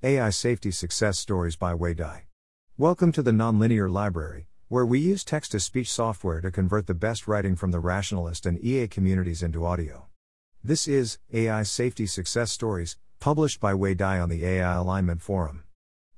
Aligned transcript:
AI 0.00 0.30
Safety 0.30 0.70
Success 0.70 1.18
Stories 1.18 1.56
by 1.56 1.74
Wei 1.74 1.92
Dai. 1.92 2.26
Welcome 2.76 3.10
to 3.10 3.20
the 3.20 3.32
Nonlinear 3.32 3.90
Library, 3.90 4.46
where 4.68 4.86
we 4.86 5.00
use 5.00 5.24
text 5.24 5.50
to 5.50 5.58
speech 5.58 5.90
software 5.90 6.40
to 6.40 6.52
convert 6.52 6.86
the 6.86 6.94
best 6.94 7.26
writing 7.26 7.56
from 7.56 7.72
the 7.72 7.80
rationalist 7.80 8.46
and 8.46 8.64
EA 8.64 8.86
communities 8.86 9.42
into 9.42 9.66
audio. 9.66 10.06
This 10.62 10.86
is 10.86 11.18
AI 11.32 11.64
Safety 11.64 12.06
Success 12.06 12.52
Stories, 12.52 12.96
published 13.18 13.58
by 13.58 13.74
Wei 13.74 13.94
Dai 13.94 14.20
on 14.20 14.28
the 14.28 14.44
AI 14.46 14.72
Alignment 14.76 15.20
Forum. 15.20 15.64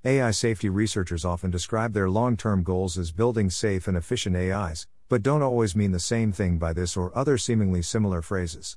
AI 0.05 0.31
safety 0.31 0.69
researchers 0.69 1.25
often 1.25 1.51
describe 1.51 1.95
their 1.95 2.11
long 2.11 2.37
term 2.37 2.63
goals 2.63 2.99
as 2.99 3.13
building 3.13 3.49
safe 3.49 3.89
and 3.89 3.97
efficient 3.97 4.37
AIs, 4.37 4.87
but 5.09 5.23
don't 5.23 5.41
always 5.41 5.75
mean 5.75 5.93
the 5.93 5.99
same 5.99 6.33
thing 6.33 6.59
by 6.59 6.75
this 6.75 6.99
or 6.99 7.17
other 7.17 7.39
seemingly 7.39 7.81
similar 7.81 8.21
phrases. 8.21 8.77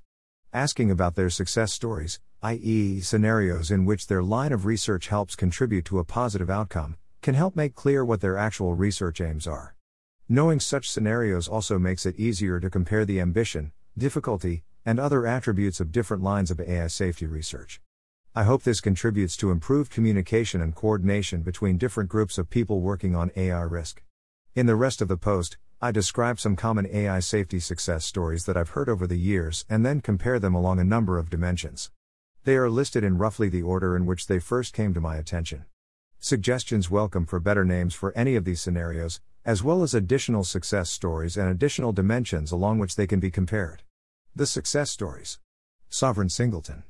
Asking 0.53 0.91
about 0.91 1.15
their 1.15 1.31
success 1.31 1.73
stories, 1.73 2.19
i.e., 2.43 3.01
scenarios 3.01 3.71
in 3.71 3.85
which 3.85 4.05
their 4.05 4.21
line 4.21 4.51
of 4.51 4.67
research 4.67 5.07
helps 5.07 5.35
contribute 5.35 5.83
to 5.85 5.97
a 5.97 6.03
positive 6.03 6.47
outcome, 6.47 6.95
can 7.23 7.33
help 7.33 7.55
make 7.55 7.73
clear 7.73 8.05
what 8.05 8.21
their 8.21 8.37
actual 8.37 8.75
research 8.75 9.19
aims 9.19 9.47
are. 9.47 9.73
Knowing 10.29 10.59
such 10.59 10.91
scenarios 10.91 11.47
also 11.47 11.79
makes 11.79 12.05
it 12.05 12.19
easier 12.19 12.59
to 12.59 12.69
compare 12.69 13.03
the 13.03 13.19
ambition, 13.19 13.71
difficulty, 13.97 14.63
and 14.85 14.99
other 14.99 15.25
attributes 15.25 15.79
of 15.79 15.91
different 15.91 16.21
lines 16.21 16.51
of 16.51 16.59
AI 16.59 16.85
safety 16.85 17.25
research. 17.25 17.81
I 18.35 18.43
hope 18.43 18.61
this 18.61 18.79
contributes 18.79 19.35
to 19.37 19.49
improved 19.49 19.91
communication 19.91 20.61
and 20.61 20.75
coordination 20.75 21.41
between 21.41 21.79
different 21.79 22.11
groups 22.11 22.37
of 22.37 22.51
people 22.51 22.79
working 22.79 23.15
on 23.15 23.31
AI 23.35 23.61
risk. 23.61 24.03
In 24.53 24.67
the 24.67 24.75
rest 24.75 25.01
of 25.01 25.07
the 25.07 25.17
post, 25.17 25.57
I 25.83 25.91
describe 25.91 26.39
some 26.39 26.55
common 26.55 26.87
AI 26.89 27.19
safety 27.19 27.59
success 27.59 28.05
stories 28.05 28.45
that 28.45 28.55
I've 28.55 28.69
heard 28.69 28.87
over 28.87 29.05
the 29.05 29.19
years 29.19 29.65
and 29.69 29.85
then 29.85 29.99
compare 29.99 30.39
them 30.39 30.55
along 30.55 30.79
a 30.79 30.85
number 30.85 31.17
of 31.17 31.29
dimensions. 31.29 31.91
They 32.45 32.55
are 32.55 32.69
listed 32.69 33.03
in 33.03 33.17
roughly 33.17 33.49
the 33.49 33.63
order 33.63 33.97
in 33.97 34.05
which 34.05 34.27
they 34.27 34.39
first 34.39 34.73
came 34.73 34.93
to 34.93 35.01
my 35.01 35.17
attention. 35.17 35.65
Suggestions 36.19 36.89
welcome 36.89 37.25
for 37.25 37.41
better 37.41 37.65
names 37.65 37.93
for 37.93 38.17
any 38.17 38.37
of 38.37 38.45
these 38.45 38.61
scenarios, 38.61 39.19
as 39.43 39.61
well 39.61 39.83
as 39.83 39.93
additional 39.93 40.45
success 40.45 40.89
stories 40.89 41.35
and 41.35 41.49
additional 41.49 41.91
dimensions 41.91 42.53
along 42.53 42.79
which 42.79 42.95
they 42.95 43.05
can 43.05 43.19
be 43.19 43.29
compared. 43.29 43.83
The 44.33 44.45
success 44.45 44.89
stories. 44.89 45.37
Sovereign 45.89 46.29
Singleton. 46.29 46.83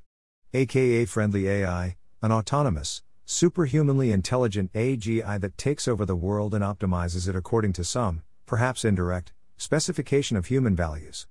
AKA 0.53 1.05
Friendly 1.05 1.47
AI, 1.47 1.95
an 2.21 2.31
autonomous, 2.31 3.01
superhumanly 3.25 4.11
intelligent 4.11 4.71
AGI 4.73 5.41
that 5.41 5.57
takes 5.57 5.87
over 5.87 6.05
the 6.05 6.15
world 6.15 6.53
and 6.53 6.63
optimizes 6.63 7.27
it 7.27 7.35
according 7.35 7.73
to 7.73 7.83
some, 7.83 8.21
perhaps 8.53 8.85
indirect, 8.85 9.33
specification 9.57 10.37
of 10.37 10.45
human 10.45 10.75
values. 10.75 11.25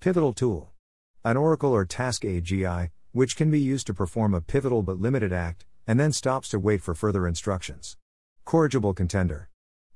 Pivotal 0.00 0.32
Tool. 0.32 0.72
An 1.24 1.36
Oracle 1.36 1.70
or 1.70 1.84
Task 1.84 2.22
AGI, 2.22 2.90
which 3.12 3.36
can 3.36 3.48
be 3.48 3.60
used 3.60 3.86
to 3.86 3.94
perform 3.94 4.34
a 4.34 4.40
pivotal 4.40 4.82
but 4.82 4.98
limited 4.98 5.32
act, 5.32 5.64
and 5.86 6.00
then 6.00 6.10
stops 6.10 6.48
to 6.48 6.58
wait 6.58 6.82
for 6.82 6.92
further 6.92 7.28
instructions. 7.28 7.96
Corrigible 8.44 8.92
contender. 8.92 9.50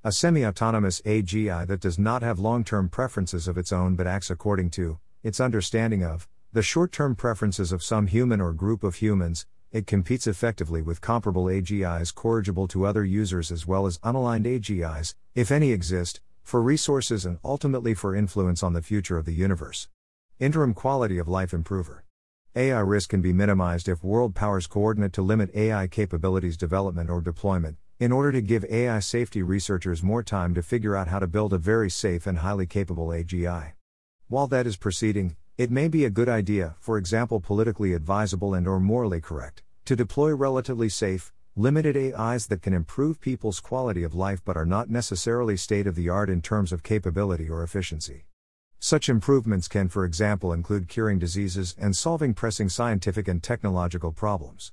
A 0.05 0.13
semi 0.13 0.47
autonomous 0.47 1.01
AGI 1.01 1.67
that 1.67 1.81
does 1.81 1.99
not 1.99 2.23
have 2.23 2.39
long 2.39 2.63
term 2.63 2.89
preferences 2.89 3.49
of 3.49 3.59
its 3.59 3.73
own 3.73 3.97
but 3.97 4.07
acts 4.07 4.31
according 4.31 4.71
to, 4.79 5.01
its 5.25 5.41
understanding 5.41 6.05
of, 6.05 6.29
the 6.53 6.63
short 6.63 6.93
term 6.93 7.17
preferences 7.17 7.73
of 7.73 7.83
some 7.83 8.07
human 8.07 8.41
or 8.41 8.53
group 8.53 8.85
of 8.85 8.95
humans, 8.95 9.47
it 9.73 9.89
competes 9.89 10.29
effectively 10.29 10.81
with 10.81 11.01
comparable 11.01 11.47
AGIs 11.47 12.15
corrigible 12.15 12.69
to 12.69 12.87
other 12.87 13.05
users 13.05 13.51
as 13.51 13.67
well 13.67 13.85
as 13.85 13.99
unaligned 13.99 14.47
AGIs, 14.47 15.17
if 15.35 15.51
any 15.51 15.73
exist, 15.73 16.21
for 16.49 16.63
resources 16.63 17.27
and 17.27 17.39
ultimately 17.45 17.93
for 17.93 18.17
influence 18.17 18.63
on 18.63 18.73
the 18.73 18.81
future 18.81 19.19
of 19.19 19.27
the 19.27 19.35
universe. 19.35 19.87
Interim 20.41 20.73
quality 20.73 21.19
of 21.19 21.29
life 21.29 21.53
improver. 21.53 22.07
AI 22.57 22.81
risk 22.81 23.11
can 23.11 23.21
be 23.21 23.35
minimized 23.35 23.87
if 23.87 24.03
world 24.03 24.35
powers 24.35 24.67
coordinate 24.67 25.13
to 25.13 25.21
limit 25.21 25.55
AI 25.55 25.87
capabilities 25.89 26.57
development 26.57 27.11
or 27.11 27.21
deployment, 27.21 27.77
in 28.01 28.13
order 28.13 28.33
to 28.33 28.41
give 28.41 28.65
AI 28.71 28.99
safety 28.99 29.43
researchers 29.43 30.03
more 30.03 30.23
time 30.23 30.55
to 30.55 30.63
figure 30.63 30.97
out 30.97 31.09
how 31.09 31.19
to 31.19 31.27
build 31.27 31.53
a 31.53 31.59
very 31.59 31.91
safe 31.91 32.27
and 32.27 32.39
highly 32.39 32.65
capable 32.65 33.09
AGI. 33.09 33.73
While 34.29 34.47
that 34.47 34.67
is 34.67 34.79
proceeding, 34.79 35.37
it 35.59 35.71
may 35.71 35.87
be 35.87 36.07
a 36.07 36.11
good 36.11 36.31
idea, 36.31 36.77
for 36.81 36.97
example 36.97 37.41
politically 37.41 37.93
advisable 37.93 38.55
and 38.55 38.67
or 38.67 38.81
morally 38.81 39.21
correct, 39.21 39.63
to 39.85 39.95
deploy 39.95 40.35
relatively 40.35 40.89
safe, 40.89 41.31
limited 41.59 41.97
AIs 41.97 42.47
that 42.47 42.63
can 42.63 42.73
improve 42.73 43.21
people's 43.21 43.59
quality 43.59 44.05
of 44.05 44.15
life 44.15 44.41
but 44.45 44.57
are 44.57 44.65
not 44.65 44.89
necessarily 44.89 45.57
state 45.57 45.89
of 45.89 45.97
the 45.97 46.09
art 46.09 46.31
in 46.31 46.41
terms 46.41 46.73
of 46.73 46.85
capability 46.85 47.49
or 47.51 47.65
efficiency. 47.65 48.27
Such 48.79 49.09
improvements 49.09 49.67
can, 49.67 49.89
for 49.89 50.05
example, 50.05 50.53
include 50.53 50.89
curing 50.89 51.19
diseases 51.19 51.75
and 51.77 51.97
solving 51.97 52.33
pressing 52.33 52.69
scientific 52.69 53.27
and 53.27 53.43
technological 53.43 54.13
problems. 54.13 54.73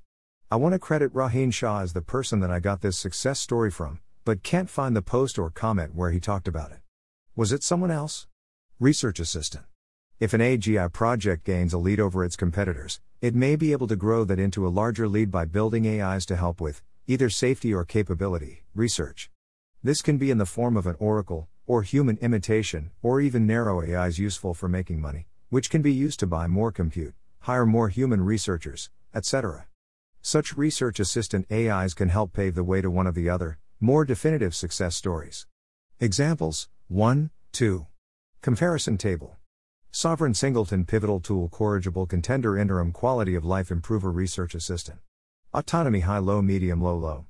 I 0.51 0.57
want 0.57 0.73
to 0.73 0.79
credit 0.79 1.12
Rohin 1.12 1.51
Shah 1.51 1.79
as 1.79 1.94
the 1.94 2.03
person 2.03 2.40
that 2.41 2.51
I 2.51 2.59
got 2.59 2.81
this 2.81 3.00
success 3.00 3.40
story 3.40 3.72
from, 3.72 4.00
but 4.23 4.44
can't 4.44 4.69
find 4.69 4.96
the 4.96 5.02
post 5.02 5.40
or 5.40 5.50
comment 5.50 5.96
where 5.96 6.12
he 6.12 6.19
talked 6.19 6.47
about 6.47 6.72
it. 6.72 6.81
Was 7.35 7.52
it 7.52 7.63
someone 7.63 7.90
else? 7.90 8.28
Research 8.79 9.19
Assistant. 9.19 9.66
If 10.17 10.33
an 10.33 10.39
AGI 10.39 10.93
project 10.93 11.43
gains 11.43 11.73
a 11.73 11.77
lead 11.77 11.99
over 11.99 12.23
its 12.23 12.37
competitors, 12.37 13.01
it 13.19 13.35
may 13.35 13.57
be 13.57 13.73
able 13.73 13.87
to 13.87 13.97
grow 13.97 14.23
that 14.23 14.39
into 14.39 14.65
a 14.65 14.69
larger 14.69 15.09
lead 15.09 15.29
by 15.29 15.43
building 15.43 15.85
AIs 15.85 16.25
to 16.27 16.37
help 16.37 16.61
with 16.61 16.81
either 17.05 17.29
safety 17.29 17.73
or 17.73 17.83
capability 17.83 18.63
research. 18.73 19.29
This 19.83 20.01
can 20.01 20.17
be 20.17 20.31
in 20.31 20.37
the 20.37 20.45
form 20.45 20.77
of 20.77 20.87
an 20.87 20.95
oracle, 20.99 21.49
or 21.67 21.83
human 21.83 22.17
imitation, 22.19 22.91
or 23.01 23.19
even 23.19 23.45
narrow 23.45 23.81
AIs 23.81 24.17
useful 24.17 24.53
for 24.53 24.69
making 24.69 25.01
money, 25.01 25.27
which 25.49 25.69
can 25.69 25.81
be 25.81 25.91
used 25.91 26.21
to 26.21 26.27
buy 26.27 26.47
more 26.47 26.71
compute, 26.71 27.13
hire 27.41 27.65
more 27.65 27.89
human 27.89 28.23
researchers, 28.23 28.89
etc. 29.13 29.67
Such 30.21 30.55
research 30.55 30.97
assistant 31.01 31.45
AIs 31.51 31.93
can 31.93 32.07
help 32.07 32.31
pave 32.31 32.55
the 32.55 32.63
way 32.63 32.79
to 32.79 32.89
one 32.89 33.05
of 33.05 33.15
the 33.15 33.29
other, 33.29 33.57
more 33.81 34.05
definitive 34.05 34.55
success 34.55 34.95
stories. 34.95 35.45
Examples 35.99 36.69
1, 36.87 37.31
2. 37.51 37.85
Comparison 38.41 38.97
table. 38.97 39.35
Sovereign 39.97 40.33
Singleton 40.33 40.83
Pivotal 40.83 41.22
Tool 41.22 41.47
Corrigible 41.47 42.06
Contender 42.06 42.57
Interim 42.57 42.91
Quality 42.91 43.33
of 43.33 43.45
Life 43.45 43.72
Improver 43.72 44.11
Research 44.11 44.53
Assistant. 44.53 45.00
Autonomy 45.53 46.01
High 46.01 46.17
Low 46.17 46.41
Medium 46.41 46.81
Low 46.81 46.97
Low. 46.97 47.28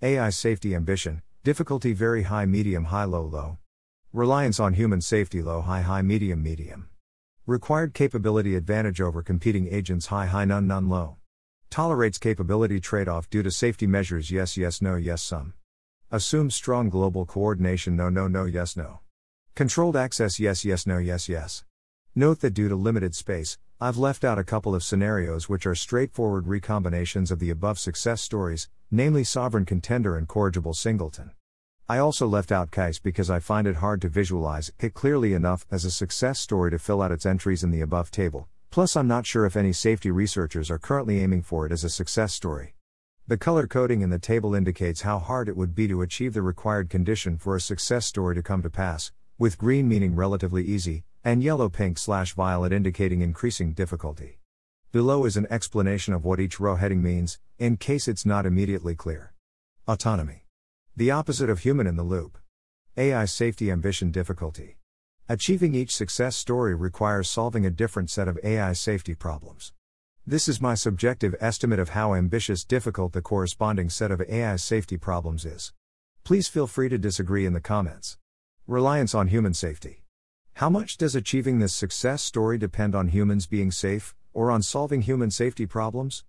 AI 0.00 0.30
Safety 0.30 0.76
Ambition, 0.76 1.22
Difficulty 1.42 1.92
Very 1.92 2.22
High 2.22 2.44
Medium 2.44 2.84
High 2.84 3.02
Low 3.02 3.24
Low. 3.24 3.58
Reliance 4.12 4.60
on 4.60 4.74
human 4.74 5.00
safety 5.00 5.42
low 5.42 5.60
high 5.62 5.80
high 5.80 6.02
medium 6.02 6.40
medium. 6.40 6.88
Required 7.48 7.94
capability 7.94 8.54
advantage 8.54 9.00
over 9.00 9.20
competing 9.20 9.66
agents 9.66 10.06
high 10.06 10.26
high 10.26 10.44
none 10.44 10.68
none 10.68 10.88
low. 10.88 11.16
Tolerates 11.68 12.18
capability 12.20 12.78
trade 12.78 13.08
off 13.08 13.28
due 13.28 13.42
to 13.42 13.50
safety 13.50 13.88
measures 13.88 14.30
yes 14.30 14.56
yes 14.56 14.80
no 14.80 14.94
yes 14.94 15.20
some. 15.20 15.54
Assumes 16.12 16.54
strong 16.54 16.88
global 16.90 17.26
coordination 17.26 17.96
no 17.96 18.08
no 18.08 18.28
no 18.28 18.44
yes 18.44 18.76
no. 18.76 19.00
Controlled 19.56 19.96
access 19.96 20.38
yes 20.38 20.64
yes 20.64 20.86
no 20.86 20.98
yes 20.98 21.28
yes. 21.28 21.64
Note 22.16 22.38
that 22.42 22.54
due 22.54 22.68
to 22.68 22.76
limited 22.76 23.12
space, 23.12 23.58
I've 23.80 23.96
left 23.96 24.22
out 24.22 24.38
a 24.38 24.44
couple 24.44 24.72
of 24.72 24.84
scenarios 24.84 25.48
which 25.48 25.66
are 25.66 25.74
straightforward 25.74 26.44
recombinations 26.44 27.32
of 27.32 27.40
the 27.40 27.50
above 27.50 27.76
success 27.76 28.22
stories, 28.22 28.68
namely 28.88 29.24
Sovereign 29.24 29.64
Contender 29.64 30.16
and 30.16 30.28
Corrigible 30.28 30.74
Singleton. 30.74 31.32
I 31.88 31.98
also 31.98 32.28
left 32.28 32.52
out 32.52 32.70
CAIS 32.70 33.00
because 33.00 33.30
I 33.30 33.40
find 33.40 33.66
it 33.66 33.76
hard 33.76 34.00
to 34.02 34.08
visualize 34.08 34.70
it 34.78 34.94
clearly 34.94 35.34
enough 35.34 35.66
as 35.72 35.84
a 35.84 35.90
success 35.90 36.38
story 36.38 36.70
to 36.70 36.78
fill 36.78 37.02
out 37.02 37.10
its 37.10 37.26
entries 37.26 37.64
in 37.64 37.72
the 37.72 37.80
above 37.80 38.12
table, 38.12 38.46
plus, 38.70 38.94
I'm 38.94 39.08
not 39.08 39.26
sure 39.26 39.44
if 39.44 39.56
any 39.56 39.72
safety 39.72 40.12
researchers 40.12 40.70
are 40.70 40.78
currently 40.78 41.18
aiming 41.18 41.42
for 41.42 41.66
it 41.66 41.72
as 41.72 41.82
a 41.82 41.90
success 41.90 42.32
story. 42.32 42.76
The 43.26 43.38
color 43.38 43.66
coding 43.66 44.02
in 44.02 44.10
the 44.10 44.20
table 44.20 44.54
indicates 44.54 45.00
how 45.00 45.18
hard 45.18 45.48
it 45.48 45.56
would 45.56 45.74
be 45.74 45.88
to 45.88 46.02
achieve 46.02 46.32
the 46.34 46.42
required 46.42 46.90
condition 46.90 47.38
for 47.38 47.56
a 47.56 47.60
success 47.60 48.06
story 48.06 48.36
to 48.36 48.42
come 48.42 48.62
to 48.62 48.70
pass, 48.70 49.10
with 49.36 49.58
green 49.58 49.88
meaning 49.88 50.14
relatively 50.14 50.62
easy, 50.62 51.02
and 51.24 51.42
yellow 51.42 51.70
pink 51.70 51.96
slash 51.96 52.34
violet 52.34 52.70
indicating 52.70 53.22
increasing 53.22 53.72
difficulty. 53.72 54.40
Below 54.92 55.24
is 55.24 55.38
an 55.38 55.46
explanation 55.50 56.12
of 56.12 56.24
what 56.24 56.38
each 56.38 56.60
row 56.60 56.76
heading 56.76 57.02
means, 57.02 57.38
in 57.58 57.78
case 57.78 58.06
it's 58.06 58.26
not 58.26 58.44
immediately 58.44 58.94
clear. 58.94 59.32
Autonomy. 59.88 60.44
The 60.94 61.10
opposite 61.10 61.48
of 61.48 61.60
human 61.60 61.86
in 61.86 61.96
the 61.96 62.02
loop. 62.02 62.38
AI 62.96 63.24
safety 63.24 63.70
ambition 63.70 64.10
difficulty. 64.10 64.76
Achieving 65.26 65.74
each 65.74 65.96
success 65.96 66.36
story 66.36 66.74
requires 66.74 67.30
solving 67.30 67.64
a 67.64 67.70
different 67.70 68.10
set 68.10 68.28
of 68.28 68.38
AI 68.44 68.74
safety 68.74 69.14
problems. 69.14 69.72
This 70.26 70.46
is 70.46 70.60
my 70.60 70.74
subjective 70.74 71.34
estimate 71.40 71.78
of 71.78 71.88
how 71.90 72.14
ambitious 72.14 72.64
difficult 72.64 73.14
the 73.14 73.22
corresponding 73.22 73.88
set 73.88 74.10
of 74.10 74.20
AI 74.28 74.56
safety 74.56 74.98
problems 74.98 75.46
is. 75.46 75.72
Please 76.22 76.48
feel 76.48 76.66
free 76.66 76.90
to 76.90 76.98
disagree 76.98 77.46
in 77.46 77.54
the 77.54 77.60
comments. 77.60 78.18
Reliance 78.66 79.14
on 79.14 79.28
human 79.28 79.54
safety. 79.54 80.03
How 80.58 80.70
much 80.70 80.96
does 80.96 81.16
achieving 81.16 81.58
this 81.58 81.74
success 81.74 82.22
story 82.22 82.58
depend 82.58 82.94
on 82.94 83.08
humans 83.08 83.44
being 83.44 83.72
safe, 83.72 84.14
or 84.32 84.52
on 84.52 84.62
solving 84.62 85.02
human 85.02 85.32
safety 85.32 85.66
problems? 85.66 86.22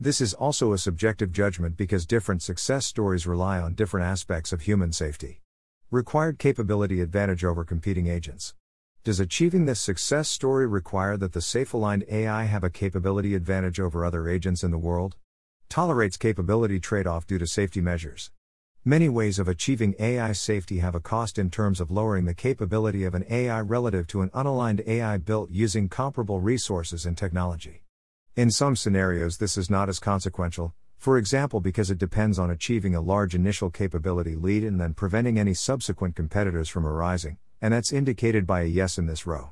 This 0.00 0.18
is 0.18 0.32
also 0.32 0.72
a 0.72 0.78
subjective 0.78 1.30
judgment 1.30 1.76
because 1.76 2.06
different 2.06 2.40
success 2.40 2.86
stories 2.86 3.26
rely 3.26 3.60
on 3.60 3.74
different 3.74 4.06
aspects 4.06 4.50
of 4.50 4.62
human 4.62 4.92
safety. 4.92 5.42
Required 5.90 6.38
capability 6.38 7.02
advantage 7.02 7.44
over 7.44 7.64
competing 7.64 8.06
agents. 8.06 8.54
Does 9.04 9.20
achieving 9.20 9.66
this 9.66 9.78
success 9.78 10.30
story 10.30 10.66
require 10.66 11.18
that 11.18 11.34
the 11.34 11.42
safe 11.42 11.74
aligned 11.74 12.06
AI 12.08 12.44
have 12.44 12.64
a 12.64 12.70
capability 12.70 13.34
advantage 13.34 13.78
over 13.78 14.06
other 14.06 14.26
agents 14.26 14.64
in 14.64 14.70
the 14.70 14.78
world? 14.78 15.16
Tolerates 15.68 16.16
capability 16.16 16.80
trade 16.80 17.06
off 17.06 17.26
due 17.26 17.38
to 17.38 17.46
safety 17.46 17.82
measures. 17.82 18.30
Many 18.88 19.08
ways 19.08 19.40
of 19.40 19.48
achieving 19.48 19.96
AI 19.98 20.30
safety 20.30 20.78
have 20.78 20.94
a 20.94 21.00
cost 21.00 21.40
in 21.40 21.50
terms 21.50 21.80
of 21.80 21.90
lowering 21.90 22.24
the 22.24 22.32
capability 22.32 23.02
of 23.02 23.16
an 23.16 23.24
AI 23.28 23.60
relative 23.62 24.06
to 24.06 24.20
an 24.20 24.30
unaligned 24.30 24.86
AI 24.86 25.18
built 25.18 25.50
using 25.50 25.88
comparable 25.88 26.38
resources 26.38 27.04
and 27.04 27.18
technology. 27.18 27.82
In 28.36 28.48
some 28.48 28.76
scenarios, 28.76 29.38
this 29.38 29.58
is 29.58 29.68
not 29.68 29.88
as 29.88 29.98
consequential, 29.98 30.72
for 30.98 31.18
example, 31.18 31.58
because 31.58 31.90
it 31.90 31.98
depends 31.98 32.38
on 32.38 32.48
achieving 32.48 32.94
a 32.94 33.00
large 33.00 33.34
initial 33.34 33.70
capability 33.70 34.36
lead 34.36 34.62
and 34.62 34.80
then 34.80 34.94
preventing 34.94 35.36
any 35.36 35.52
subsequent 35.52 36.14
competitors 36.14 36.68
from 36.68 36.86
arising, 36.86 37.38
and 37.60 37.74
that's 37.74 37.92
indicated 37.92 38.46
by 38.46 38.60
a 38.60 38.66
yes 38.66 38.98
in 38.98 39.06
this 39.06 39.26
row. 39.26 39.50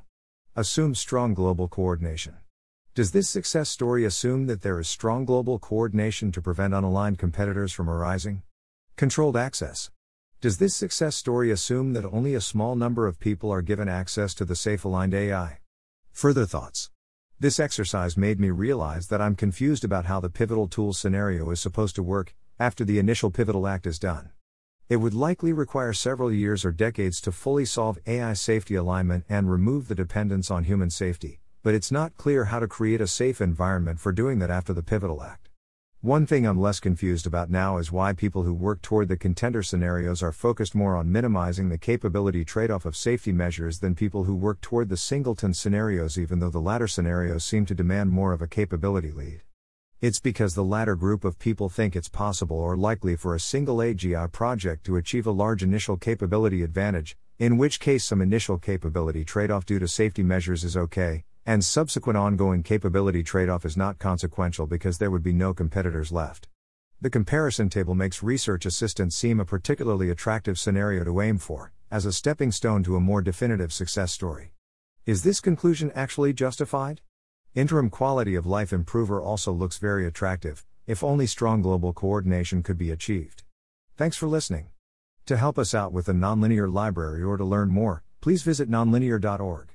Assume 0.55 0.95
strong 0.95 1.33
global 1.33 1.67
coordination. 1.67 2.37
Does 2.93 3.11
this 3.11 3.27
success 3.27 3.67
story 3.67 4.05
assume 4.05 4.47
that 4.47 4.61
there 4.61 4.79
is 4.79 4.87
strong 4.87 5.25
global 5.25 5.59
coordination 5.59 6.31
to 6.31 6.41
prevent 6.41 6.73
unaligned 6.73 7.17
competitors 7.17 7.73
from 7.73 7.89
arising? 7.89 8.41
Controlled 8.97 9.35
access. 9.35 9.91
Does 10.39 10.57
this 10.57 10.73
success 10.73 11.17
story 11.17 11.51
assume 11.51 11.91
that 11.91 12.05
only 12.05 12.33
a 12.33 12.39
small 12.39 12.77
number 12.77 13.07
of 13.07 13.19
people 13.19 13.51
are 13.51 13.61
given 13.61 13.89
access 13.89 14.33
to 14.35 14.45
the 14.45 14.55
safe 14.55 14.85
aligned 14.85 15.13
AI? 15.13 15.59
Further 16.13 16.45
thoughts. 16.45 16.91
This 17.37 17.59
exercise 17.59 18.15
made 18.15 18.39
me 18.39 18.51
realize 18.51 19.07
that 19.07 19.19
I'm 19.19 19.35
confused 19.35 19.83
about 19.83 20.05
how 20.05 20.21
the 20.21 20.29
pivotal 20.29 20.69
tools 20.69 20.97
scenario 20.97 21.51
is 21.51 21.59
supposed 21.59 21.95
to 21.95 22.03
work 22.03 22.35
after 22.57 22.85
the 22.85 22.97
initial 22.97 23.31
pivotal 23.31 23.67
act 23.67 23.85
is 23.85 23.99
done. 23.99 24.29
It 24.87 24.97
would 24.97 25.13
likely 25.13 25.51
require 25.51 25.91
several 25.91 26.31
years 26.31 26.63
or 26.63 26.71
decades 26.71 27.19
to 27.21 27.33
fully 27.33 27.65
solve 27.65 27.99
AI 28.07 28.31
safety 28.31 28.75
alignment 28.75 29.25
and 29.27 29.51
remove 29.51 29.89
the 29.89 29.95
dependence 29.95 30.49
on 30.49 30.63
human 30.63 30.89
safety, 30.89 31.41
but 31.63 31.73
it's 31.73 31.91
not 31.91 32.15
clear 32.15 32.45
how 32.45 32.61
to 32.61 32.67
create 32.69 33.01
a 33.01 33.07
safe 33.07 33.41
environment 33.41 33.99
for 33.99 34.13
doing 34.13 34.39
that 34.39 34.49
after 34.49 34.71
the 34.71 34.83
pivotal 34.83 35.21
act. 35.21 35.49
One 36.05 36.27
thing 36.27 36.45
I'm 36.45 36.61
less 36.61 36.79
confused 36.79 37.25
about 37.25 37.49
now 37.49 37.77
is 37.77 37.91
why 37.91 38.13
people 38.13 38.43
who 38.43 38.53
work 38.53 38.83
toward 38.83 39.07
the 39.07 39.17
contender 39.17 39.63
scenarios 39.63 40.21
are 40.21 40.31
focused 40.31 40.75
more 40.75 40.95
on 40.95 41.11
minimizing 41.11 41.69
the 41.69 41.79
capability 41.79 42.45
trade 42.45 42.69
off 42.69 42.85
of 42.85 42.95
safety 42.95 43.31
measures 43.31 43.79
than 43.79 43.95
people 43.95 44.25
who 44.25 44.35
work 44.35 44.61
toward 44.61 44.89
the 44.89 44.97
singleton 44.97 45.51
scenarios, 45.51 46.19
even 46.19 46.37
though 46.37 46.51
the 46.51 46.59
latter 46.59 46.87
scenarios 46.87 47.43
seem 47.43 47.65
to 47.65 47.73
demand 47.73 48.11
more 48.11 48.33
of 48.33 48.43
a 48.43 48.47
capability 48.47 49.11
lead. 49.11 49.41
It's 49.99 50.19
because 50.19 50.53
the 50.53 50.63
latter 50.63 50.95
group 50.95 51.25
of 51.25 51.39
people 51.39 51.69
think 51.69 51.95
it's 51.95 52.07
possible 52.07 52.59
or 52.59 52.77
likely 52.77 53.15
for 53.15 53.33
a 53.33 53.39
single 53.39 53.77
AGI 53.77 54.31
project 54.31 54.85
to 54.85 54.97
achieve 54.97 55.25
a 55.25 55.31
large 55.31 55.63
initial 55.63 55.97
capability 55.97 56.61
advantage, 56.61 57.17
in 57.39 57.57
which 57.57 57.79
case 57.79 58.05
some 58.05 58.21
initial 58.21 58.59
capability 58.59 59.25
trade 59.25 59.49
off 59.49 59.65
due 59.65 59.79
to 59.79 59.87
safety 59.87 60.21
measures 60.21 60.63
is 60.63 60.77
okay, 60.77 61.23
and 61.45 61.63
subsequent 61.63 62.17
ongoing 62.17 62.63
capability 62.63 63.21
trade 63.21 63.49
off 63.49 63.65
is 63.65 63.77
not 63.77 63.99
consequential 63.99 64.65
because 64.65 64.97
there 64.97 65.11
would 65.11 65.21
be 65.21 65.33
no 65.33 65.53
competitors 65.53 66.11
left. 66.11 66.47
The 66.99 67.09
comparison 67.09 67.69
table 67.69 67.93
makes 67.93 68.23
research 68.23 68.65
assistance 68.65 69.15
seem 69.15 69.39
a 69.39 69.45
particularly 69.45 70.09
attractive 70.09 70.57
scenario 70.57 71.03
to 71.03 71.21
aim 71.21 71.37
for, 71.37 71.71
as 71.91 72.05
a 72.05 72.13
stepping 72.13 72.51
stone 72.51 72.83
to 72.83 72.95
a 72.95 73.01
more 73.01 73.21
definitive 73.21 73.71
success 73.71 74.11
story. 74.11 74.53
Is 75.05 75.21
this 75.21 75.39
conclusion 75.39 75.91
actually 75.93 76.33
justified? 76.33 77.01
Interim 77.53 77.91
quality 77.91 78.33
of 78.33 78.47
life 78.47 78.73
improver 78.73 79.21
also 79.21 79.51
looks 79.51 79.77
very 79.77 80.07
attractive, 80.07 80.65
if 80.87 81.03
only 81.03 81.27
strong 81.27 81.61
global 81.61 81.93
coordination 81.93 82.63
could 82.63 82.77
be 82.77 82.89
achieved. 82.89 83.43
Thanks 83.95 84.17
for 84.17 84.27
listening. 84.27 84.69
To 85.27 85.37
help 85.37 85.59
us 85.59 85.75
out 85.75 85.93
with 85.93 86.07
the 86.07 86.13
Nonlinear 86.13 86.71
Library 86.71 87.21
or 87.21 87.37
to 87.37 87.45
learn 87.45 87.69
more, 87.69 88.03
please 88.19 88.41
visit 88.41 88.69
nonlinear.org. 88.69 89.74